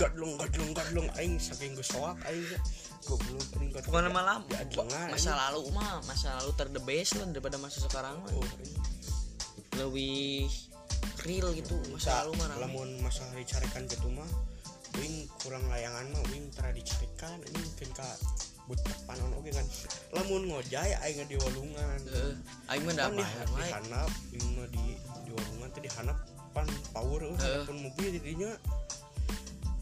aing 1.17 1.35
saking 1.41 1.73
geus 1.73 1.89
soak 1.89 2.17
aing 2.29 2.45
ya 2.45 2.59
goblok 3.07 3.47
anjing 3.55 3.71
gadleng 3.71 3.87
pokoknya 3.87 4.11
malam 4.11 4.41
ya 4.51 4.59
masa 5.07 5.31
lalu 5.47 5.71
mah 5.71 6.03
masa 6.03 6.35
lalu 6.43 6.51
ter 6.59 6.67
the 6.75 6.81
best 6.83 7.15
lah 7.15 7.27
daripada 7.31 7.55
masa 7.55 7.77
sekarang 7.87 8.19
mah. 8.19 8.31
Oh, 8.35 8.47
lebih 9.79 10.49
real 11.23 11.47
gitu 11.55 11.75
masa 11.93 12.11
Sa, 12.11 12.15
lalu 12.25 12.31
mah 12.41 12.47
lamun 12.59 12.89
masa 12.99 13.23
dicarikan 13.33 13.87
gitu 13.87 14.11
mah 14.11 14.27
wing 14.97 15.29
kurang 15.41 15.63
layangan 15.69 16.05
mah 16.11 16.23
wing 16.33 16.49
tara 16.53 16.73
dicarikan 16.73 17.37
ini 17.45 17.57
mungkin 17.61 17.89
ka 17.93 18.07
butek 18.67 18.99
panon 19.07 19.31
oke 19.39 19.47
kan? 19.47 19.65
Lamun 20.11 20.43
ngojay 20.51 20.91
aing 20.99 21.23
di 21.31 21.39
walungan 21.39 21.99
Heeh. 22.03 22.33
aing 22.67 22.83
mah 22.83 22.93
da 22.93 23.07
kan 23.07 23.15
di, 23.15 23.23
di 23.23 23.63
hanap 23.71 24.09
aing 24.35 24.49
mah 24.59 24.67
di 24.67 24.85
di 25.23 25.31
walungan 25.31 25.67
teh 25.71 25.81
di 25.81 25.91
hanap 25.95 26.17
pan 26.51 26.67
power 26.91 27.21
euy 27.23 27.37
Heeh. 27.39 27.63
pun 27.63 27.77
mobil 27.79 28.07
di 28.17 28.19
dinya 28.19 28.51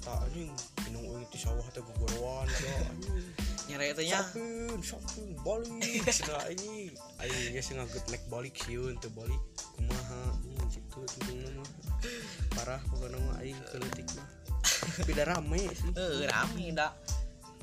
tak 0.05 0.21
anjing 0.29 0.53
minum 0.85 1.01
euy 1.17 1.25
ti 1.33 1.41
sawah 1.41 1.65
teh 1.73 1.81
gogorowan 1.81 2.45
so 2.45 2.69
anjing. 2.93 3.25
Nyari 3.65 3.97
teh 3.97 4.05
nya. 4.05 4.21
Sapin, 4.21 4.77
sapin, 4.85 5.33
balik 5.41 6.05
Cenah 6.05 6.45
ini. 6.53 6.93
Ayo 7.17 7.33
geus 7.49 7.73
ngaget 7.73 8.05
naik 8.13 8.23
balik 8.29 8.53
sieun 8.61 8.93
teu 9.01 9.09
balik 9.17 9.41
Kumaha 9.73 10.37
hmm, 10.37 10.69
Gitu 10.69 11.01
tentungna 11.01 11.49
mah. 11.57 11.69
Parah 12.53 12.81
pokoknya 12.85 13.17
mah 13.25 13.41
aing 13.41 13.57
keletik 13.73 14.05
mah 14.13 14.44
Tapi 14.85 15.11
da 15.13 15.23
rame 15.25 15.61
sih. 15.73 15.89
Heeh, 15.93 16.25
rame 16.29 16.65
da 16.73 16.87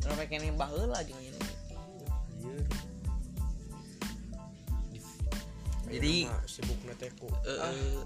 rame 0.06 0.24
kene 0.26 0.50
baheula 0.54 0.98
jeung 1.06 1.20
ini. 1.20 1.38
Anjir. 1.38 2.64
Jadi- 5.92 6.24
Ayeuna 6.26 6.40
mah 6.40 6.48
sibukna 6.48 6.92
teh 6.96 7.10
ku. 7.20 7.28
Ah, 7.44 7.70
heeh 7.70 8.02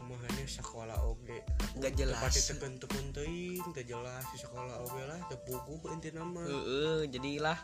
kumahanya 0.00 0.44
sekolah 0.48 0.98
oge. 1.04 1.44
Nggak 1.76 1.92
jelas. 2.00 2.20
pati 2.24 2.40
teken-teken 2.40 3.06
teuing 3.12 3.60
teu 3.76 3.84
jelas 3.84 4.24
di 4.32 4.38
sekolah 4.40 4.80
oge 4.82 5.02
lah 5.04 5.20
teu 5.28 5.38
puguh 5.44 5.92
intina 5.92 6.24
mah 6.24 6.48
heeh 6.48 7.06
jadilah 7.12 7.58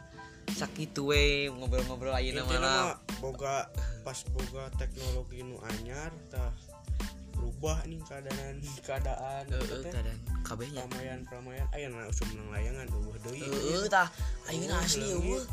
sakitu 0.52 1.08
we 1.10 1.48
ngobrol-ngobrol 1.50 2.12
Intina 2.20 2.44
mah 2.44 2.60
mah 2.60 2.96
boga 3.18 3.66
pas 4.04 4.20
boga 4.28 4.68
teknologi 4.76 5.40
nu 5.40 5.56
anyar 5.72 6.12
tah 6.28 6.52
berubah 7.34 7.82
nih 7.88 7.98
keadaan 8.06 8.60
keadaan. 8.84 9.44
Teh. 9.48 9.90
keadaan 9.90 10.18
kabehnya. 10.44 10.84
Pramaian 10.86 11.24
pramaian. 11.24 11.66
Aya 11.72 11.88
na 11.88 12.06
usum 12.06 12.28
menang 12.36 12.48
layangan 12.52 12.86
eueuh 12.92 13.16
deui. 13.24 13.40
Heeh 13.40 13.88
tah. 13.88 14.12
Eueuh, 14.52 14.76
asli 14.76 15.08
eueuh 15.10 15.44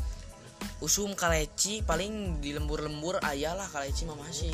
usum 0.78 1.14
kaleci 1.18 1.82
paling 1.82 2.38
di 2.38 2.54
lembur-lembur 2.54 3.18
aya 3.22 3.56
lah 3.56 3.66
kaleci 3.66 4.06
mah 4.06 4.18
masih. 4.20 4.52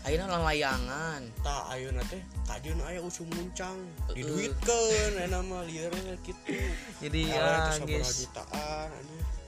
Ayeuna 0.00 0.32
lang 0.32 0.44
layangan. 0.44 1.20
Tah 1.44 1.72
ayeuna 1.72 2.00
teh. 2.08 2.20
Kajeun 2.46 2.80
aya 2.84 3.00
usum 3.00 3.26
muncang 3.32 3.76
diduitkeun 4.12 5.12
aya 5.16 5.38
mah 5.44 5.62
lieur 5.64 5.92
kitu 6.24 6.58
jadi 6.98 7.20
ya 7.30 7.70
guys. 7.84 8.26
jutaan 8.26 8.90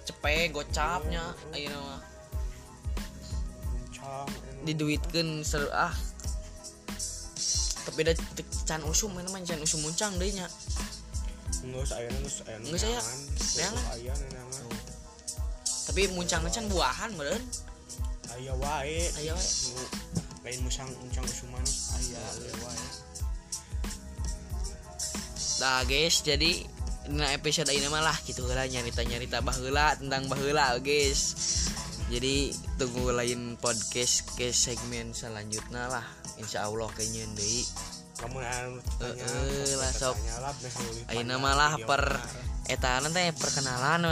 cepet 0.08 0.52
gocapnya. 0.54 1.34
Ayeuna 1.52 1.78
mah. 1.80 2.00
Muncang 3.70 4.26
aya 4.28 4.62
diduitkeun 4.62 5.42
seru 5.42 5.66
ah 5.74 5.90
tapi 7.82 8.00
da 8.02 8.12
teu 8.14 8.44
can 8.64 8.82
usum 8.84 9.10
mana 9.10 9.28
mah 9.28 9.42
can 9.42 9.58
usum 9.58 9.82
muncang 9.82 10.14
deui 10.16 10.32
nya 10.32 10.46
Nggak 11.62 11.78
usah 11.86 11.96
ayeuna 12.02 12.18
geus 12.20 12.38
aya 12.42 12.56
Geus 12.58 12.82
aya. 12.82 12.90
neangan. 12.90 13.18
Neangan. 13.54 13.84
Geus 13.84 13.94
aya 13.94 14.12
neangan. 14.18 14.66
tapi 15.82 16.00
muncangna 16.10 16.48
can 16.48 16.66
buahan 16.66 17.10
meureun 17.14 17.44
Aya 18.32 18.52
wae. 18.56 18.98
Aya 19.20 19.34
wae. 19.36 19.84
Lain 20.42 20.58
musang 20.64 20.88
muncang 20.98 21.22
usum 21.22 21.52
manis 21.52 21.92
aya 21.94 22.16
aya 22.18 22.54
wae. 22.64 22.86
Nah 25.60 25.84
guys, 25.84 26.24
jadi 26.24 26.64
nah 27.12 27.28
episode 27.30 27.70
ini 27.70 27.86
malah 27.86 28.14
gitu 28.24 28.42
lah 28.46 28.66
nyarita-nyarita 28.66 29.42
baheula 29.42 29.94
tentang 29.94 30.26
baheula 30.26 30.74
guys. 30.80 31.36
Jadi 32.10 32.50
tunggu 32.76 33.14
lain 33.14 33.54
podcast 33.56 34.34
ke 34.34 34.50
segmen 34.50 35.14
selanjutnya 35.14 35.86
lah. 35.86 36.06
Insya 36.40 36.68
Allah 36.68 36.88
kayaknya 36.94 37.26
panjang 41.10 41.36
malah 41.42 41.74
per 41.82 42.02
na. 42.06 42.22
eta 42.70 43.02
nanti 43.02 43.34
perkenalan 43.34 44.04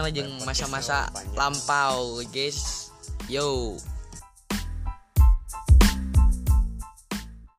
masa-masa 0.43 1.07
lampau 1.39 2.19
guys. 2.33 2.91
Yo. 3.31 3.79